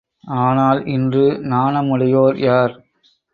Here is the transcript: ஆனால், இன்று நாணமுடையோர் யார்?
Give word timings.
ஆனால், 0.37 0.79
இன்று 0.85 1.25
நாணமுடையோர் 1.43 2.39
யார்? 2.39 2.73